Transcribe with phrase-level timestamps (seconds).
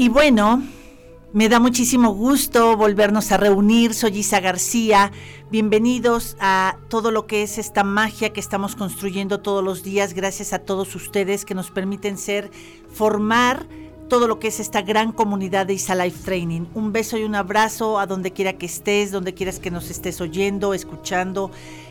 [0.00, 0.62] Y bueno,
[1.34, 3.92] me da muchísimo gusto volvernos a reunir.
[3.92, 5.12] Soy Isa García.
[5.50, 10.14] Bienvenidos a todo lo que es esta magia que estamos construyendo todos los días.
[10.14, 12.50] Gracias a todos ustedes que nos permiten ser,
[12.90, 13.66] formar
[14.08, 16.62] todo lo que es esta gran comunidad de Isa Life Training.
[16.74, 20.20] Un beso y un abrazo a donde quiera que estés, donde quieras que nos estés
[20.20, 21.50] oyendo, escuchando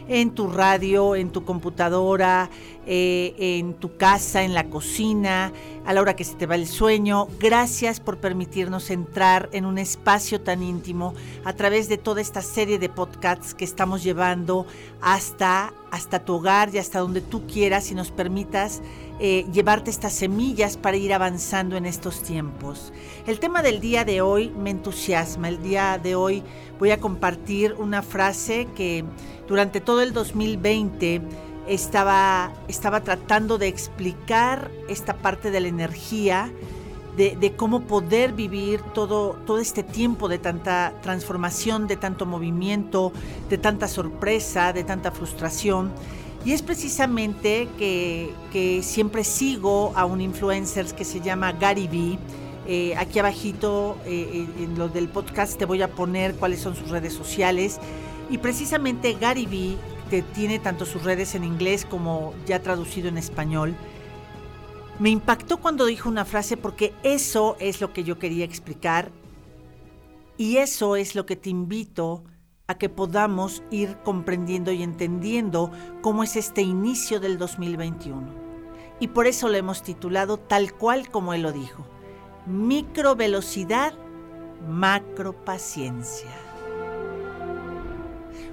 [0.09, 2.49] en tu radio, en tu computadora,
[2.85, 5.53] eh, en tu casa, en la cocina,
[5.89, 7.27] a la hora que se te va el sueño.
[7.39, 12.77] Gracias por permitirnos entrar en un espacio tan íntimo a través de toda esta serie
[12.77, 14.67] de podcasts que estamos llevando
[15.01, 18.83] hasta, hasta tu hogar y hasta donde tú quieras y nos permitas
[19.19, 22.93] eh, llevarte estas semillas para ir avanzando en estos tiempos.
[23.25, 25.49] El tema del día de hoy me entusiasma.
[25.49, 26.43] El día de hoy
[26.77, 29.05] voy a compartir una frase que
[29.47, 36.51] durante todo el 2020 estaba, estaba tratando de explicar esta parte de la energía,
[37.17, 43.11] de, cómo poder vivir todo, todo este tiempo de tanta transformación, de tanto movimiento,
[43.49, 45.91] de tanta sorpresa, de tanta frustración.
[46.45, 52.17] Y es precisamente que, siempre sigo a un influencer que se llama Gary Vee.
[52.65, 56.89] Eh, aquí abajito eh, en lo del podcast te voy a poner cuáles son sus
[56.89, 57.79] redes sociales.
[58.29, 59.77] Y precisamente Gary Vee,
[60.09, 63.75] que tiene tanto sus redes en inglés como ya traducido en español,
[64.99, 69.11] me impactó cuando dijo una frase porque eso es lo que yo quería explicar
[70.37, 72.23] y eso es lo que te invito
[72.67, 75.71] a que podamos ir comprendiendo y entendiendo
[76.01, 78.27] cómo es este inicio del 2021.
[78.99, 81.85] Y por eso lo hemos titulado tal cual como él lo dijo,
[82.45, 83.93] micro velocidad,
[84.67, 86.48] macro paciencia.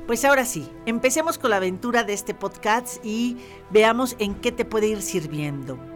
[0.06, 3.38] Pues ahora sí, empecemos con la aventura de este podcast y
[3.70, 5.95] veamos en qué te puede ir sirviendo.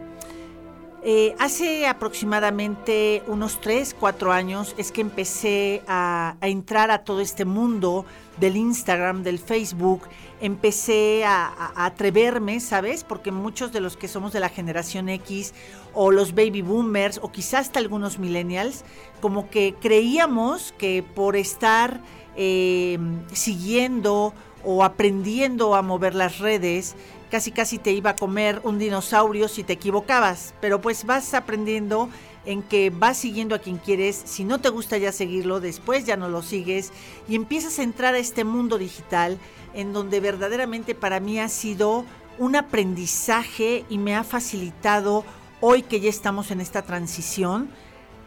[1.03, 7.43] Eh, hace aproximadamente unos 3, 4 años es que empecé a, entrar a todo este
[7.43, 8.05] mundo
[8.37, 10.03] del Instagram, del Facebook,
[10.41, 13.03] empecé a, atreverme, ¿sabes?
[13.03, 15.55] Porque muchos de los que somos de la generación X
[15.95, 18.85] o los baby boomers o quizás hasta algunos millennials,
[19.21, 21.99] como que creíamos que por estar
[22.35, 22.99] eh,
[23.33, 26.95] siguiendo o aprendiendo a mover las redes,
[27.31, 32.09] casi casi te iba a comer un dinosaurio si te equivocabas, pero pues vas aprendiendo
[32.45, 36.17] en que vas siguiendo a quien quieres, si no te gusta ya seguirlo, después ya
[36.17, 36.91] no lo sigues.
[37.29, 39.37] Y empiezas a entrar a este mundo digital
[39.73, 42.03] en donde verdaderamente para mí ha sido
[42.37, 45.23] un aprendizaje y me ha facilitado
[45.61, 47.69] hoy que ya estamos en esta transición.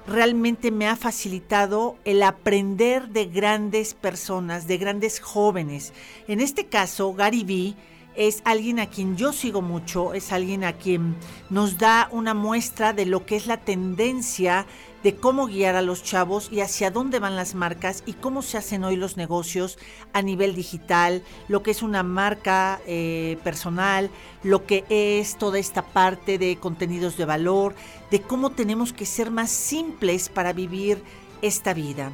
[0.07, 5.93] Realmente me ha facilitado el aprender de grandes personas, de grandes jóvenes.
[6.27, 7.75] En este caso, Gary Vee
[8.17, 11.17] es alguien a quien yo sigo mucho, es alguien a quien
[11.51, 14.67] nos da una muestra de lo que es la tendencia
[15.05, 18.57] de cómo guiar a los chavos y hacia dónde van las marcas y cómo se
[18.57, 19.79] hacen hoy los negocios
[20.15, 24.11] a nivel digital, lo que es una marca eh, personal,
[24.43, 27.75] lo que es toda esta parte de contenidos de valor,
[28.11, 31.03] de cómo tenemos que ser más simples para vivir
[31.43, 32.11] esta vida.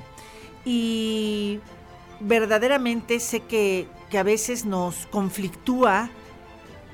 [0.64, 1.60] Y
[2.18, 6.10] verdaderamente sé que, que a veces nos conflictúa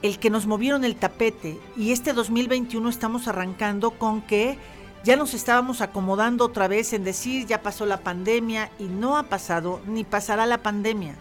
[0.02, 4.58] el que nos movieron el tapete y este 2021 estamos arrancando con que
[5.02, 9.24] ya nos estábamos acomodando otra vez en decir ya pasó la pandemia y no ha
[9.24, 11.14] pasado ni pasará la pandemia.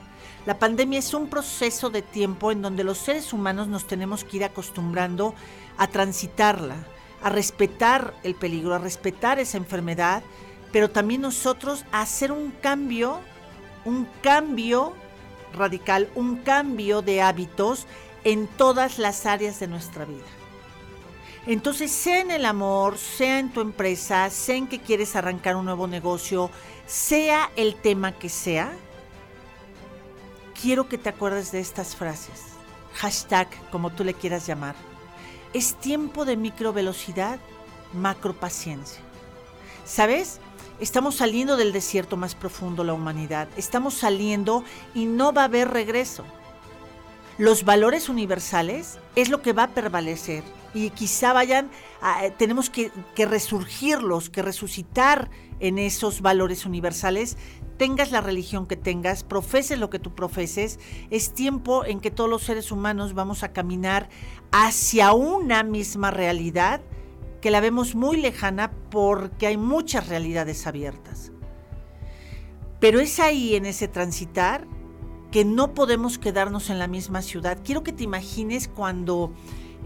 [0.45, 4.37] La pandemia es un proceso de tiempo en donde los seres humanos nos tenemos que
[4.37, 5.33] ir acostumbrando
[5.77, 6.75] a transitarla,
[7.23, 10.21] a respetar el peligro, a respetar esa enfermedad,
[10.71, 13.21] pero también nosotros a hacer un cambio,
[13.85, 14.93] un cambio
[15.55, 17.87] radical, un cambio de hábitos
[18.23, 20.25] en todas las áreas de nuestra vida.
[21.47, 25.65] Entonces, sea en el amor, sea en tu empresa, sea en que quieres arrancar un
[25.65, 26.49] nuevo negocio,
[26.87, 28.71] sea el tema que sea,
[30.59, 32.41] quiero que te acuerdes de estas frases.
[32.95, 34.75] Hashtag, como tú le quieras llamar.
[35.53, 37.39] Es tiempo de micro velocidad,
[37.93, 39.01] macro paciencia.
[39.85, 40.39] ¿Sabes?
[40.79, 43.47] Estamos saliendo del desierto más profundo la humanidad.
[43.55, 44.63] Estamos saliendo
[44.93, 46.25] y no va a haber regreso.
[47.37, 50.43] Los valores universales es lo que va a prevalecer
[50.73, 51.69] y quizá vayan,
[52.01, 55.29] a, tenemos que, resurgirlos, que resucitar
[55.61, 57.37] en esos valores universales,
[57.77, 60.79] tengas la religión que tengas, profeses lo que tú profeses,
[61.09, 64.09] es tiempo en que todos los seres humanos vamos a caminar
[64.51, 66.81] hacia una misma realidad
[67.45, 71.31] que la vemos muy lejana porque hay muchas realidades abiertas.
[72.79, 74.65] Pero es ahí en ese transitar
[75.29, 77.59] que no podemos quedarnos en la misma ciudad.
[77.63, 79.31] Quiero que te imagines cuando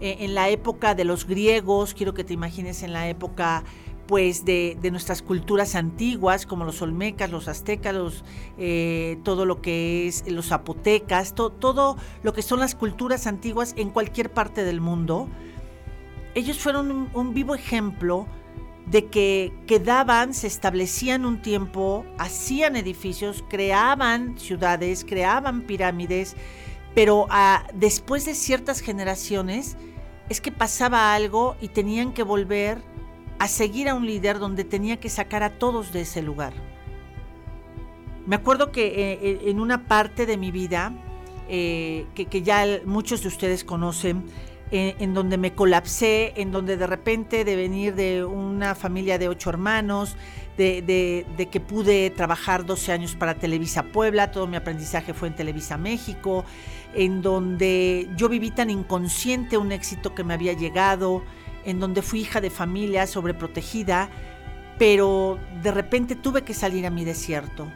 [0.00, 3.62] eh, en la época de los griegos, quiero que te imagines en la época
[4.06, 8.24] pues de, nuestras culturas antiguas como los olmecas, los aztecas,
[8.56, 13.90] eh, todo lo que es los zapotecas, todo lo que son las culturas antiguas en
[13.90, 15.28] cualquier parte del mundo,
[16.34, 18.26] ellos fueron un, vivo ejemplo
[18.86, 26.36] de que quedaban, se establecían un tiempo, hacían edificios, creaban ciudades, creaban pirámides,
[26.94, 29.76] pero ah, después de ciertas generaciones
[30.28, 32.78] es que pasaba algo y tenían que volver
[33.38, 36.52] a seguir a un líder donde tenía que sacar a todos de ese lugar.
[38.26, 40.92] Me acuerdo que eh, eh, en una parte de mi vida,
[41.48, 44.24] eh, que, ya muchos de ustedes conocen,
[44.72, 49.50] en donde me colapsé, en donde de repente de venir de una familia de ocho
[49.50, 50.16] hermanos,
[50.56, 55.34] de, de, que pude trabajar 12 años para Televisa Puebla, todo mi aprendizaje fue en
[55.34, 56.44] Televisa México,
[56.94, 61.22] en donde yo viví tan inconsciente un éxito que me había llegado,
[61.64, 64.10] en donde fui hija de familia sobreprotegida,
[64.78, 67.66] pero de repente tuve que salir a mi desierto.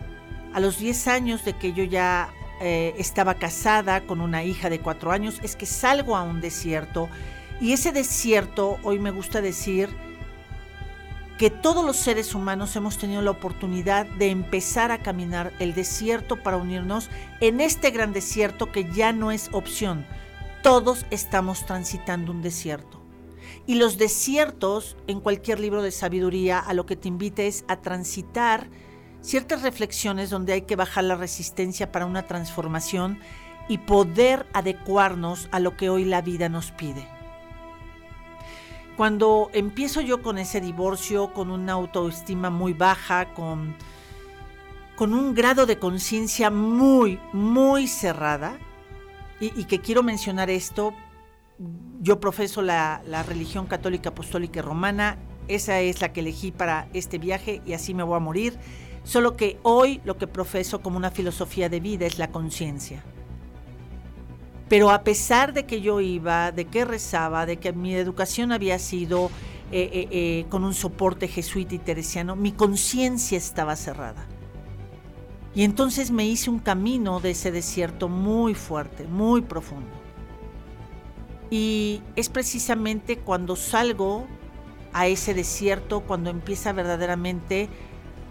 [0.52, 4.80] A los 10 años de que yo ya eh, estaba casada con una hija de
[4.80, 7.08] 4 años, es que salgo a un desierto
[7.60, 9.88] y ese desierto, hoy me gusta decir,
[11.38, 16.42] que todos los seres humanos hemos tenido la oportunidad de empezar a caminar el desierto
[16.42, 17.10] para unirnos
[17.40, 20.06] en este gran desierto que ya no es opción.
[20.62, 23.02] Todos estamos transitando un desierto.
[23.66, 27.80] Y los desiertos, en cualquier libro de sabiduría, a lo que te invita es a
[27.80, 28.68] transitar
[29.24, 33.18] ciertas reflexiones donde hay que bajar la resistencia para una transformación
[33.68, 37.08] y poder adecuarnos a lo que hoy la vida nos pide.
[38.96, 43.74] Cuando empiezo yo con ese divorcio, con una autoestima muy baja, con,
[44.94, 48.58] con un grado de conciencia muy, muy cerrada,
[49.40, 50.94] y, y que quiero mencionar esto
[52.00, 55.16] yo profeso la, religión católica apostólica y romana,
[55.48, 58.58] esa es la que elegí para este viaje y así me voy a morir,
[59.04, 63.04] solo que hoy lo que profeso como una filosofía de vida es la conciencia.
[64.68, 68.78] Pero a pesar de que yo iba, de que rezaba, de que mi educación había
[68.78, 69.30] sido
[69.70, 74.26] eh, eh, eh, con un soporte jesuita y teresiano, mi conciencia estaba cerrada.
[75.54, 79.90] Y entonces me hice un camino de ese desierto muy fuerte, muy profundo.
[81.50, 84.26] Y es precisamente cuando salgo
[84.92, 87.68] a ese desierto, cuando empieza verdaderamente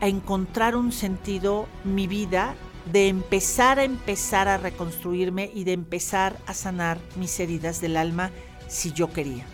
[0.04, 2.56] a encontrar un sentido mi vida,
[2.92, 8.30] de empezar a empezar a reconstruirme y de empezar a sanar mis heridas del alma
[8.68, 9.46] si yo quería.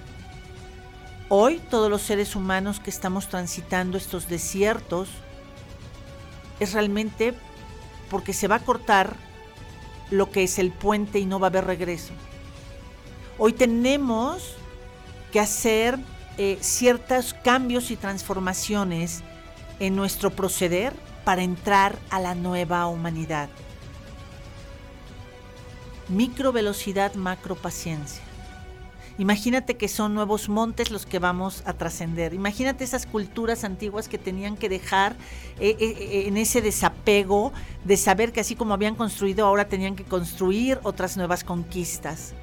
[1.30, 5.10] Hoy todos los seres humanos que estamos transitando estos desiertos
[6.60, 7.36] es realmente
[8.10, 9.18] porque se va a cortar
[10.10, 12.13] lo que es el puente y no va a haber regreso.
[13.38, 14.56] Hoy tenemos
[15.31, 16.00] que hacer
[16.40, 19.22] eh, ciertos cambios y transformaciones
[19.80, 20.94] en nuestro proceder
[21.24, 23.50] para entrar a la nueva humanidad.
[26.08, 28.24] Micro velocidad, macro paciencia.
[29.20, 32.34] Imagínate que son nuevos montes los que vamos a trascender.
[32.34, 35.18] Imagínate esas culturas antiguas que tenían que dejar
[35.60, 37.52] eh, eh, en ese desapego
[37.84, 42.34] de saber que así como habían construido, ahora tenían que construir otras nuevas conquistas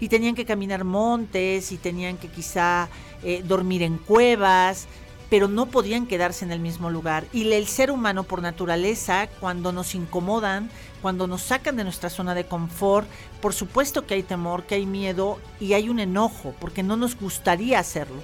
[0.00, 2.88] y tenían que caminar montes y tenían que quizá
[3.22, 4.88] eh, dormir en cuevas,
[5.32, 7.24] pero no podían quedarse en el mismo lugar.
[7.32, 10.68] Y el ser humano por naturaleza, cuando nos incomodan,
[11.00, 13.08] cuando nos sacan de nuestra zona de confort,
[13.40, 17.18] por supuesto que hay temor, que hay miedo y hay un enojo, porque no nos
[17.18, 18.20] gustaría hacerlo.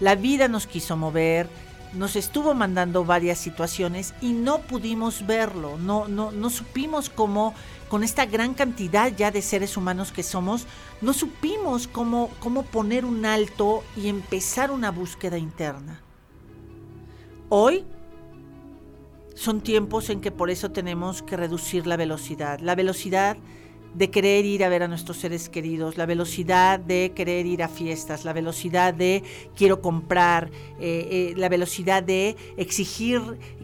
[0.00, 1.48] La vida nos quiso mover,
[1.94, 7.54] nos estuvo mandando varias situaciones y no pudimos verlo, no, no, no supimos cómo
[7.88, 10.66] con esta gran cantidad ya de seres humanos que somos,
[11.00, 16.02] no supimos cómo, cómo poner un alto y empezar una búsqueda interna.
[17.48, 17.84] Hoy
[19.34, 22.60] son tiempos en que por eso tenemos que reducir la velocidad.
[22.60, 23.36] La velocidad
[23.94, 27.68] de querer ir a ver a nuestros seres queridos, la velocidad de querer ir a
[27.68, 29.22] fiestas, la velocidad de
[29.56, 33.22] quiero comprar, eh, eh, la velocidad de exigir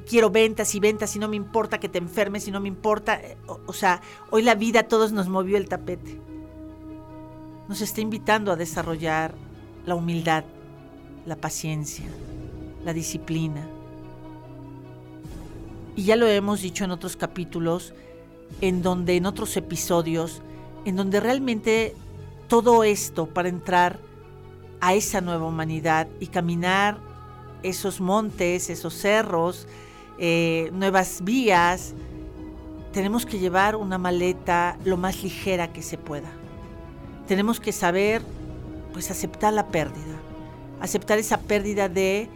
[0.08, 3.20] quiero ventas y ventas y no me importa que te enfermes y no me importa.
[3.20, 3.36] Eh,
[3.66, 4.00] o, sea,
[4.30, 6.20] hoy la vida a todos nos movió el tapete.
[7.68, 9.34] Nos está invitando a desarrollar
[9.86, 10.44] la humildad,
[11.26, 12.06] la paciencia,
[12.84, 13.66] la disciplina.
[15.96, 17.94] Y ya lo hemos dicho en otros capítulos,
[18.60, 20.42] en donde en otros episodios,
[20.84, 21.94] en donde realmente
[22.48, 23.98] todo esto para entrar
[24.80, 26.98] a esa nueva humanidad y caminar
[27.62, 29.66] esos montes, esos cerros,
[30.18, 31.94] eh, nuevas vías,
[32.92, 36.30] tenemos que llevar una maleta lo más ligera que se pueda.
[37.26, 38.22] Tenemos que saber
[38.92, 40.20] pues aceptar la pérdida,
[40.80, 42.28] aceptar esa pérdida de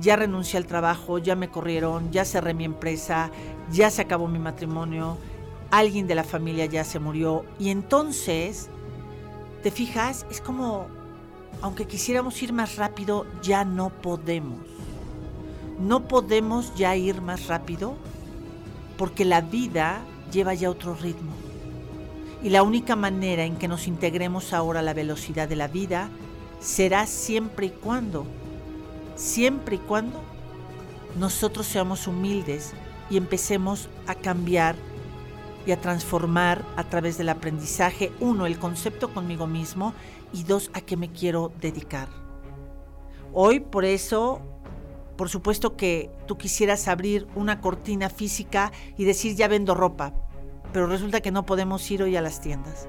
[0.00, 3.30] ya renuncié al trabajo, ya me corrieron, ya cerré mi empresa,
[3.70, 5.18] ya se acabó mi matrimonio,
[5.70, 8.68] alguien de la familia ya se murió y entonces,
[9.62, 10.26] ¿te fijas?
[10.30, 10.86] Es como,
[11.62, 14.58] aunque quisiéramos ir más rápido, ya no podemos.
[15.78, 17.94] No podemos ya ir más rápido
[18.96, 21.32] porque la vida lleva ya otro ritmo.
[22.42, 26.08] Y la única manera en que nos integremos ahora a la velocidad de la vida
[26.58, 28.26] será siempre y cuando,
[29.20, 30.22] siempre y cuando
[31.18, 32.72] nosotros seamos humildes
[33.10, 34.76] y empecemos a cambiar
[35.66, 39.92] y a transformar a través del aprendizaje, uno, el concepto conmigo mismo
[40.32, 42.08] y dos, a qué me quiero dedicar.
[43.34, 44.40] Hoy, por eso,
[45.16, 50.14] por supuesto que tú quisieras abrir una cortina física y decir ya vendo ropa,
[50.72, 52.88] pero resulta que no podemos ir hoy a las tiendas.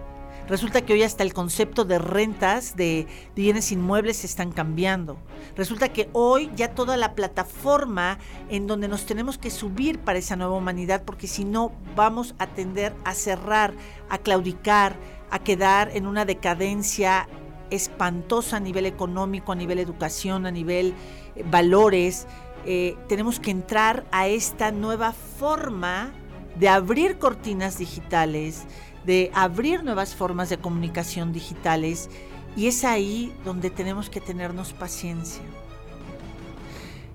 [0.51, 5.17] Resulta que hoy hasta el concepto de rentas de bienes inmuebles están cambiando.
[5.55, 10.35] Resulta que hoy ya toda la plataforma en donde nos tenemos que subir para esa
[10.35, 13.73] nueva humanidad, porque si no vamos a tender a cerrar,
[14.09, 14.97] a claudicar,
[15.29, 17.29] a quedar en una decadencia
[17.69, 20.93] espantosa a nivel económico, a nivel educación, a nivel
[21.37, 22.27] eh, valores.
[22.65, 26.11] Eh, tenemos que entrar a esta nueva forma
[26.59, 28.65] de abrir cortinas digitales,
[29.05, 32.09] de abrir nuevas formas de comunicación digitales
[32.55, 35.43] y es ahí donde tenemos que tenernos paciencia.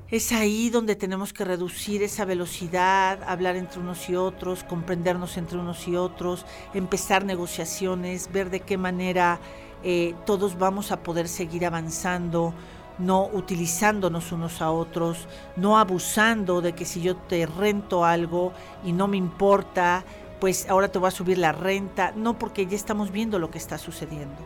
[0.08, 5.58] Es ahí donde tenemos que reducir esa velocidad, hablar entre unos y otros, comprendernos entre
[5.58, 9.40] unos y otros, empezar negociaciones, ver de qué manera
[9.82, 12.54] eh, todos vamos a poder seguir avanzando,
[12.98, 15.26] no utilizándonos unos a otros,
[15.56, 18.52] no abusando de que si yo te rento algo
[18.84, 20.04] y no me importa,
[20.40, 23.58] pues ahora te voy a subir la renta, no porque ya estamos viendo lo que
[23.58, 24.36] está sucediendo.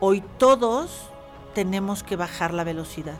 [0.00, 1.10] Hoy todos
[1.54, 3.18] tenemos que bajar la velocidad.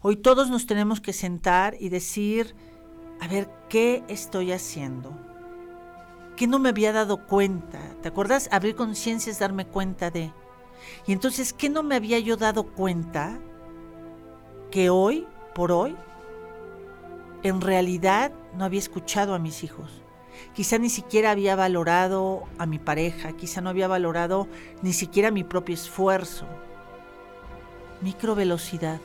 [0.00, 2.54] Hoy todos nos tenemos que sentar y decir,
[3.20, 5.12] a ver, ¿qué estoy haciendo?
[6.36, 7.78] ¿Qué no me había dado cuenta?
[8.02, 8.48] ¿Te acuerdas?
[8.50, 10.32] Abrir conciencia es darme cuenta de.
[11.06, 13.38] Y entonces, ¿qué no me había yo dado cuenta
[14.70, 15.96] que hoy, por hoy,
[17.42, 20.02] en realidad no había escuchado a mis hijos?
[20.54, 24.48] Quizá ni siquiera había valorado a mi pareja, quizá no había valorado
[24.82, 26.46] ni siquiera mi propio esfuerzo.
[28.00, 29.00] Microvelocidad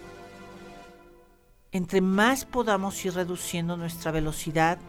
[1.72, 4.79] entre más podamos ir reduciendo nuestra velocidad,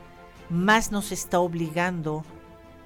[0.49, 2.25] más nos está obligando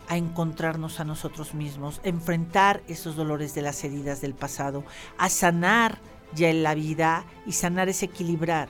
[0.09, 4.85] a encontrarnos a nosotros mismos, a enfrentar esos dolores de las heridas del pasado,
[5.17, 6.01] a sanar
[6.35, 8.69] ya en la vida y sanar es equilibrar.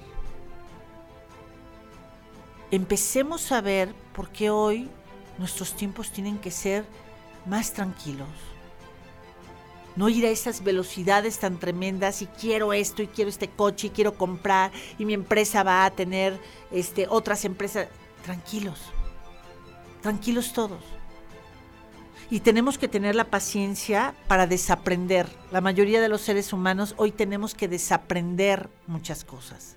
[2.74, 4.90] Empecemos a ver por qué hoy
[5.38, 6.84] nuestros tiempos tienen que ser
[7.46, 8.28] más tranquilos
[9.94, 13.90] no ir a esas velocidades tan tremendas y quiero esto y quiero este coche y
[13.90, 16.36] quiero comprar y mi empresa va a tener
[16.72, 17.86] este, otras empresas.
[18.24, 18.80] Tranquilos,
[20.02, 20.82] tranquilos todos.
[22.28, 25.28] Y tenemos que tener la paciencia para desaprender.
[25.52, 29.76] La mayoría de los seres humanos hoy tenemos que desaprender muchas cosas.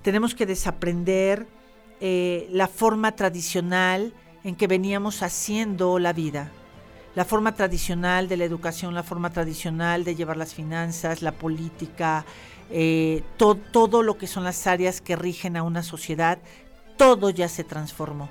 [0.00, 1.46] Tenemos que desaprender
[2.04, 4.12] eh, la forma tradicional
[4.44, 6.50] en que veníamos haciendo la vida
[7.14, 12.24] la forma tradicional de la educación, la forma tradicional de llevar las finanzas, la política,
[12.70, 16.38] eh, todo lo que son las áreas que rigen a una sociedad,
[16.96, 18.30] todo ya se transformó.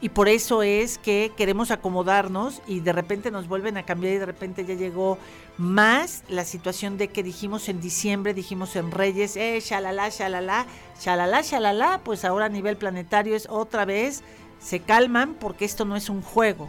[0.00, 4.18] Y por eso es que queremos acomodarnos y de repente nos vuelven a cambiar y
[4.18, 5.18] de repente ya llegó
[5.56, 10.66] más la situación de que dijimos en diciembre, dijimos en Reyes, eh, shalala, shalala,
[11.00, 14.22] shalala, shalala, pues ahora a nivel planetario es otra vez,
[14.60, 16.68] se calman porque esto no es un juego,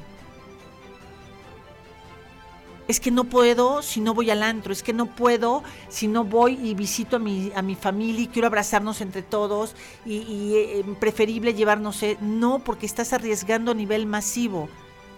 [2.90, 6.24] es que no puedo si no voy al antro, es que no puedo si no
[6.24, 9.76] voy y visito a mi, a mi familia y quiero abrazarnos entre todos
[10.08, 14.70] y, eh, preferible llevarnos, no, porque estás arriesgando a nivel masivo.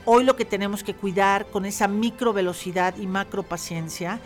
[0.04, 4.20] Hoy lo que tenemos que cuidar con esa micro velocidad y macro paciencia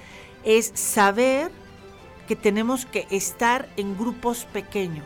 [0.43, 1.51] es saber
[2.27, 5.05] que tenemos que estar en grupos pequeños.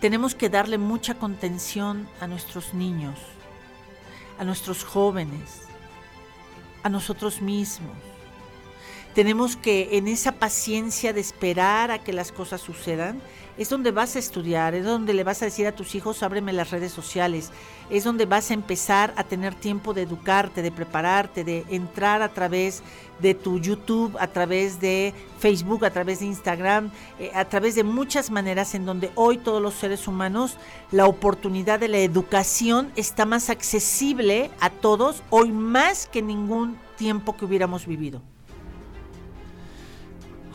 [0.00, 3.16] Tenemos que darle mucha contención a nuestros niños,
[4.40, 5.68] a nuestros jóvenes,
[6.84, 8.13] a nosotros mismos.
[9.14, 13.22] Tenemos que en esa paciencia de esperar a que las cosas sucedan,
[13.56, 16.52] es donde vas a estudiar, es donde le vas a decir a tus hijos, ábreme
[16.52, 17.52] las redes sociales,
[17.90, 22.30] es donde vas a empezar a tener tiempo de educarte, de prepararte, de entrar a
[22.30, 22.82] través
[23.20, 26.90] de tu YouTube, a través de Facebook, a través de Instagram,
[27.20, 30.56] eh, a través de muchas maneras en donde hoy todos los seres humanos,
[30.90, 37.36] la oportunidad de la educación está más accesible a todos, hoy más que ningún tiempo
[37.36, 38.33] que hubiéramos vivido.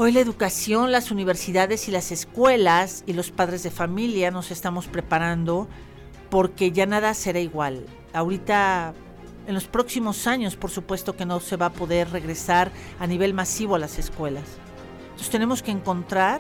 [0.01, 4.87] Hoy la educación, las universidades y las escuelas y los padres de familia nos estamos
[4.87, 5.67] preparando
[6.29, 7.85] porque ya nada será igual.
[8.13, 8.93] Ahorita,
[9.45, 13.33] en los próximos años, por supuesto que no se va a poder regresar a nivel
[13.33, 14.45] masivo a las escuelas.
[15.01, 16.39] Entonces tenemos que encontrar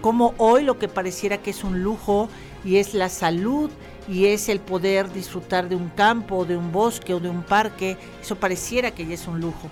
[0.00, 2.28] cómo hoy lo que pareciera que es un lujo
[2.64, 3.70] y es la salud
[4.08, 7.96] y es el poder disfrutar de un campo, de un bosque o de un parque,
[8.20, 9.70] eso pareciera que ya es un lujo.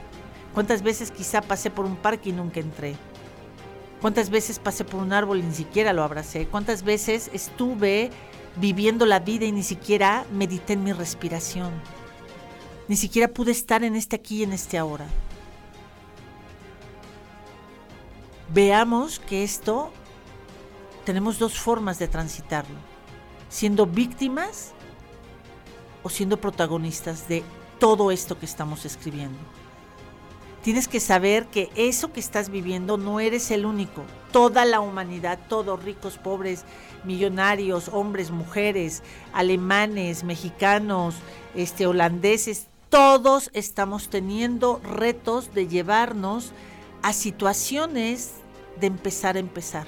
[0.55, 2.95] ¿Cuántas veces quizá pasé por un parque y nunca entré?
[4.01, 6.47] ¿Cuántas veces pasé por un árbol y ni siquiera lo abracé?
[6.47, 8.11] ¿Cuántas veces estuve
[8.57, 11.73] viviendo la vida y ni siquiera medité en mi respiración?
[12.89, 15.07] Ni siquiera pude estar en este aquí y en este ahora.
[18.53, 19.91] Veamos que esto
[21.05, 22.77] tenemos dos formas de transitarlo.
[23.49, 24.73] Siendo víctimas
[26.03, 27.43] o siendo protagonistas de
[27.79, 29.39] todo esto que estamos escribiendo
[30.67, 34.03] tienes que saber que eso que estás viviendo no eres el único.
[34.33, 36.65] Toda la humanidad, todos ricos, pobres,
[37.05, 41.15] millonarios, hombres, mujeres, alemanes, mexicanos,
[41.55, 46.51] este, holandeses, todos estamos teniendo retos de llevarnos
[47.01, 48.33] a situaciones
[48.81, 49.87] de empezar a empezar.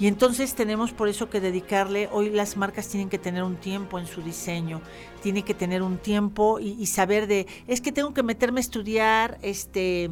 [0.00, 3.98] Y entonces tenemos por eso que dedicarle, hoy las marcas tienen que tener un tiempo
[3.98, 4.80] en su diseño,
[5.22, 9.38] tienen que tener un tiempo y, saber de, es que tengo que meterme a estudiar
[9.42, 10.08] este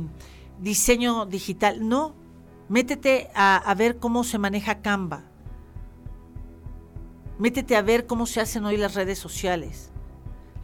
[0.58, 1.88] diseño digital.
[1.88, 2.16] No,
[2.68, 5.22] métete a, a ver cómo se maneja Canva.
[7.38, 9.92] Métete a ver cómo se hacen hoy las redes sociales.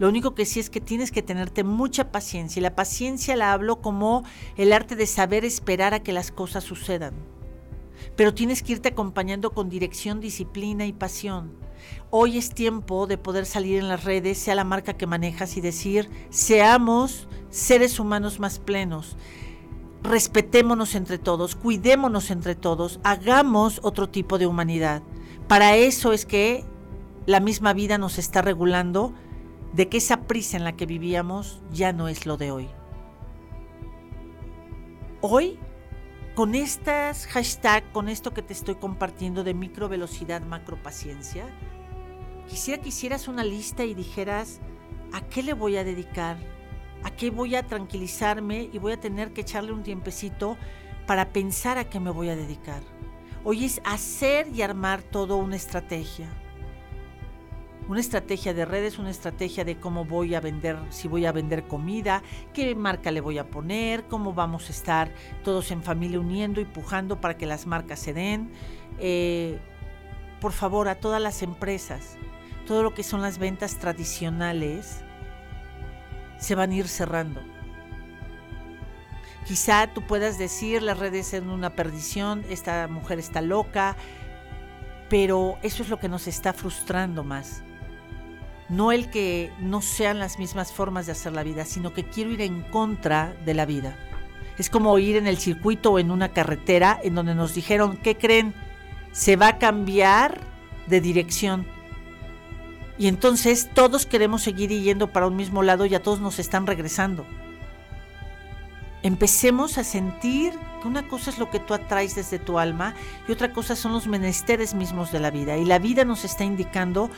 [0.00, 2.58] Lo único que sí es que tienes que tenerte mucha paciencia.
[2.58, 4.24] Y la paciencia la hablo como
[4.56, 7.14] el arte de saber esperar a que las cosas sucedan
[8.16, 11.52] pero tienes que irte acompañando con dirección, disciplina y pasión.
[12.10, 15.60] Hoy es tiempo de poder salir en las redes, sea la marca que manejas, y
[15.60, 19.16] decir, seamos seres humanos más plenos.
[20.02, 25.02] Respetémonos entre todos, cuidémonos entre todos, hagamos otro tipo de humanidad.
[25.48, 26.64] Para eso es que
[27.26, 29.14] la misma vida nos está regulando
[29.72, 32.68] de que esa prisa en la que vivíamos ya no es lo de hoy.
[35.20, 35.58] Hoy
[36.34, 41.44] con estas hashtag, con esto que te estoy compartiendo de micro velocidad, macro paciencia,
[42.48, 44.60] quisiera que hicieras una lista y dijeras
[45.12, 46.38] a qué le voy a dedicar,
[47.02, 50.56] a qué voy a tranquilizarme y voy a tener que echarle un tiempecito
[51.06, 52.82] para pensar a qué me voy a dedicar.
[53.44, 56.30] Hoy es hacer y armar todo una estrategia
[57.88, 61.64] una estrategia de redes, una estrategia de cómo voy a vender, si voy a vender
[61.64, 66.60] comida, qué marca le voy a poner, cómo vamos a estar todos en familia uniendo
[66.60, 68.50] y pujando para que las marcas se den.
[68.98, 69.58] Eh,
[70.40, 72.16] por favor, a todas las empresas,
[72.66, 75.02] todo lo que son las ventas tradicionales,
[76.38, 77.40] se van a ir cerrando.
[79.46, 83.96] Quizá tú puedas decir las redes son una perdición, esta mujer está loca,
[85.08, 87.64] pero eso es lo que nos está frustrando más
[88.68, 92.30] no el que no sean las mismas formas de hacer la vida, sino que quiero
[92.30, 93.96] ir en contra de la vida.
[94.58, 98.16] Es como ir en el circuito o en una carretera en donde nos dijeron, ¿qué
[98.16, 98.54] creen?
[99.12, 100.40] Se va a cambiar
[100.86, 101.66] de dirección.
[102.98, 106.66] Y entonces todos queremos seguir yendo para un mismo lado y a todos nos están
[106.66, 107.26] regresando.
[109.02, 112.94] Empecemos a sentir que una cosa es lo que tú atraes desde tu alma
[113.26, 115.56] y otra cosa son los menesteres mismos de la vida.
[115.56, 117.10] Y la vida nos está indicando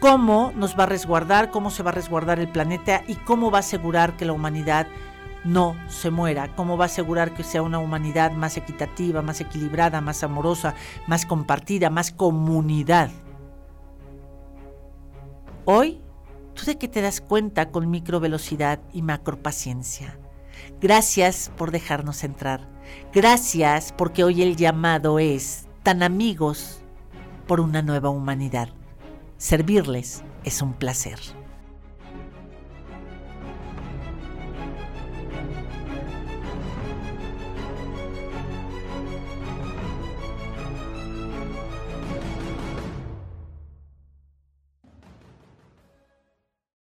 [0.00, 3.58] cómo nos va a resguardar, cómo se va a resguardar el planeta y cómo va
[3.58, 4.86] a asegurar que la humanidad
[5.44, 10.00] no se muera, cómo va a asegurar que sea una humanidad más equitativa, más equilibrada,
[10.00, 10.74] más amorosa,
[11.06, 13.10] más compartida, más comunidad.
[15.64, 16.00] Hoy,
[16.54, 20.18] tú de qué te das cuenta con micro velocidad y macro paciencia.
[20.80, 22.68] Gracias por dejarnos entrar.
[23.12, 26.80] Gracias porque hoy el llamado es tan amigos
[27.46, 28.68] por una nueva humanidad.
[29.38, 31.18] Servirles es un placer.